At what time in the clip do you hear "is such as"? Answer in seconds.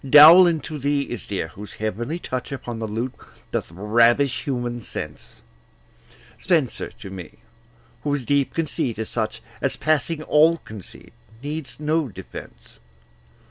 8.97-9.77